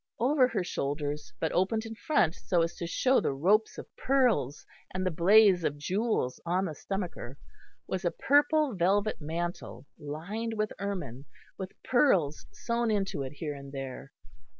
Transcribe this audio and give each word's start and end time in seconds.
Over 0.17 0.47
her 0.47 0.63
shoulders, 0.63 1.31
but 1.39 1.51
opened 1.51 1.85
in 1.85 1.93
front 1.93 2.33
so 2.33 2.63
as 2.63 2.73
to 2.77 2.87
show 2.87 3.19
the 3.21 3.33
ropes 3.35 3.77
of 3.77 3.85
pearls 3.95 4.65
and 4.91 5.05
the 5.05 5.11
blaze 5.11 5.63
of 5.63 5.77
jewels 5.77 6.39
on 6.43 6.65
the 6.65 6.73
stomacher, 6.73 7.37
was 7.85 8.03
a 8.03 8.09
purple 8.09 8.73
velvet 8.73 9.21
mantle 9.21 9.85
lined 9.99 10.55
with 10.57 10.73
ermine, 10.79 11.25
with 11.59 11.73
pearls 11.83 12.47
sewn 12.51 12.89
into 12.89 13.21
it 13.21 13.33
here 13.33 13.53
and 13.53 13.71
there. 13.73 14.11